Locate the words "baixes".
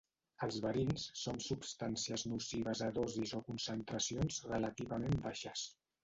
5.27-5.67